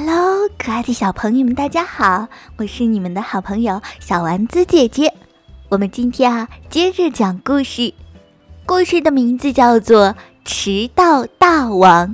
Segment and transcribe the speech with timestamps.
[0.00, 2.28] Hello，可爱的小朋友们，大家好！
[2.56, 5.12] 我是你们的好朋友小丸子姐姐。
[5.70, 7.92] 我们今天啊，接着讲故事。
[8.64, 10.10] 故事的名字叫做
[10.44, 12.10] 《迟到大王》。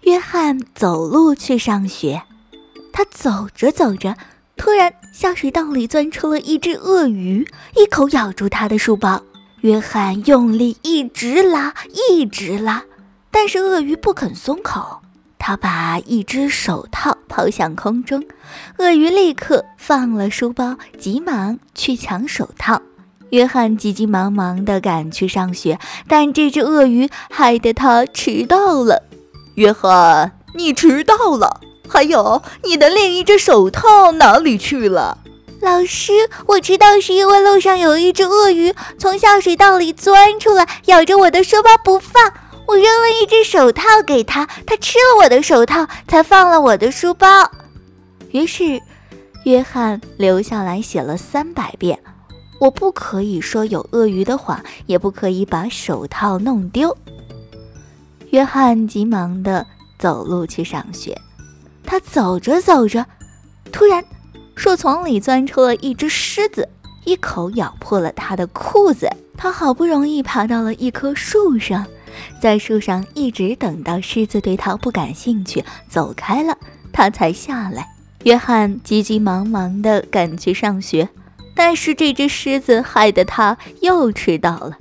[0.00, 2.24] 约翰走路去上学，
[2.92, 4.16] 他走着走着，
[4.56, 7.46] 突然下水道里钻出了一只鳄鱼，
[7.76, 9.22] 一口咬住他的书包。
[9.60, 11.72] 约翰用力一直拉，
[12.10, 12.82] 一直拉。
[13.30, 15.00] 但是鳄鱼不肯松口，
[15.38, 18.22] 他把一只手套抛向空中，
[18.78, 22.82] 鳄鱼立刻放了书包，急忙去抢手套。
[23.30, 29.04] 约翰急急忙忙地赶去上学，但这只鳄鱼害得他迟到了。
[29.54, 31.60] 约翰，你迟到了！
[31.88, 35.18] 还有，你的另一只手套哪里去了？
[35.60, 36.12] 老师，
[36.46, 42.32] 我迟到是因为路上有一只鳄鱼从下水道里钻出来，咬着我的书包不放。
[42.70, 47.26] 我扔了一只手套给他，他吃了我的手套，才放了我的书包。
[48.30, 48.80] 于是，
[49.44, 51.98] 约翰留下来写了三百遍
[52.60, 56.96] ：“我不可以说有鳄鱼的谎，也不可以把手套弄丢。”
[58.30, 59.66] 约翰急忙地
[59.98, 61.20] 走路去上学。
[61.84, 63.04] 他走着走着，
[63.72, 64.04] 突然，
[64.54, 66.68] 树丛里钻出了一只狮子，
[67.04, 69.08] 一口咬破了他的裤子。
[69.36, 71.84] 他好不容易爬到了一棵树上。
[72.40, 76.56] 在树上一直等到狮子对他不感兴趣，走开了，
[76.92, 77.88] 他才下来。
[78.24, 81.08] 约翰急急忙忙地赶去上学，
[81.54, 84.76] 但是这只狮子害得他又迟到了。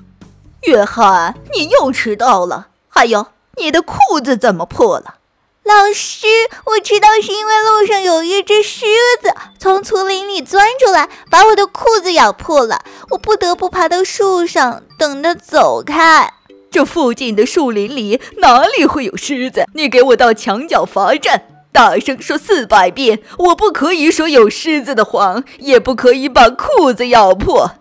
[0.64, 2.68] 约翰，你又迟到了！
[2.90, 5.16] 还有，你的裤子怎么破了？
[5.64, 6.26] 老师，
[6.66, 8.86] 我迟到是因为路上有一只狮
[9.22, 16.34] 子从丛林里钻出来，把我的裤子咬破了，我不得不爬到树上等它走开。
[16.72, 19.66] 这附近的树林里哪里会有狮子？
[19.74, 23.20] 你给我到墙角罚站，大声说四百遍！
[23.40, 27.72] 我不可以说有狮子的谎，也不可以把裤子咬破。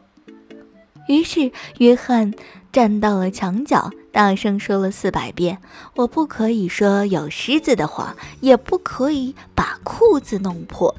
[1.09, 2.32] 于是，约翰
[2.72, 5.59] 站到了墙角，大声说了四百遍
[5.97, 10.94] ：“我不可以说有狮子的谎，也不可以把裤子弄破。”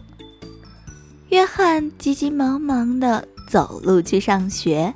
[1.29, 4.93] 约翰急急忙忙地走路去上学。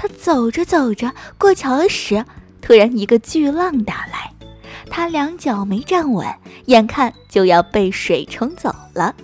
[0.00, 2.24] 他走着走着，过桥时，
[2.62, 4.32] 突然一个巨浪打来，
[4.88, 6.26] 他两脚没站稳，
[6.64, 9.14] 眼看就要被水冲走了。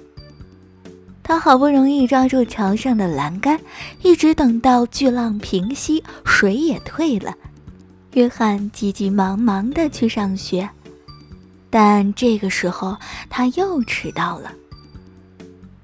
[1.23, 3.59] 他好不容易抓住桥上的栏杆，
[4.03, 7.35] 一直等到巨浪平息，水也退了，
[8.13, 10.69] 约翰急急忙忙地去上学，
[11.71, 12.95] 但这个时候
[13.31, 14.53] 他又迟到了。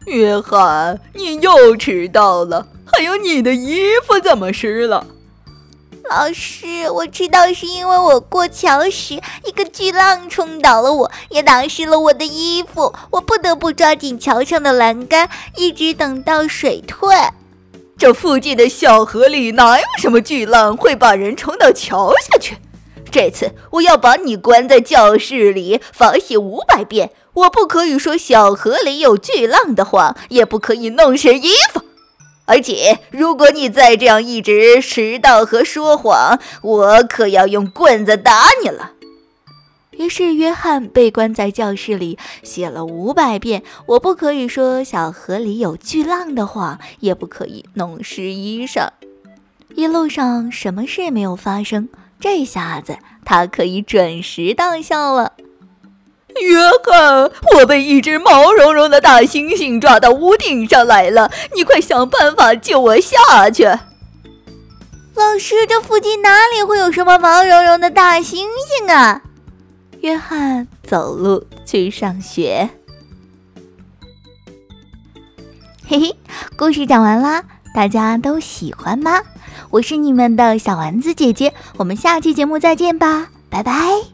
[0.06, 2.66] 约翰，你又迟到了。
[2.92, 5.06] 还有你的衣服怎么湿了？
[6.10, 9.14] 老师，我迟到是因为我过桥时
[9.46, 17.14] 一个巨浪冲倒了我，也打湿了我的衣服，我不得不抓紧桥上的栏杆，一直等到水退。
[17.96, 22.56] 这附近的小河里哪有什么巨浪会把人冲到桥下去？
[23.10, 27.10] 这次我要把你关在教室里罚写五百遍。
[27.34, 31.82] 我不可以说小河里有巨浪的谎，也不可以弄湿衣服。
[32.44, 38.92] 而且，如果你再这样一直迟到和说谎，我可要用棍子打你了。
[39.92, 48.88] 于是，约翰被关在教室里，写了五百遍：“我不可以说小河里有巨浪的谎，也不可以弄湿衣裳。”
[49.74, 51.88] 一路上什么事没有发生，
[52.18, 55.32] 这下子他可以准时到校了。
[56.40, 63.64] 约翰，我被一只毛茸茸的大猩猩抓到屋顶上来了，你快想办法救我下去！
[65.14, 69.22] 老师，这附近哪里会有什么毛茸茸的大猩猩啊？
[70.00, 72.70] 约翰走路去上学。
[75.86, 76.16] 嘿嘿，
[76.56, 77.44] 故事讲完啦，
[77.74, 79.20] 大家都喜欢吗？
[79.70, 84.11] 我是你们的小丸子姐姐，我们下期节目再见吧，拜拜。